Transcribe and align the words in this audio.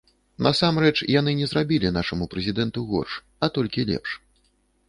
Насамрэч, 0.45 0.95
яны 1.19 1.31
не 1.41 1.49
зрабілі 1.51 1.93
нашаму 1.99 2.29
прэзідэнту 2.31 2.79
горш, 2.95 3.13
а 3.47 3.55
толькі 3.59 3.89
лепш. 3.93 4.21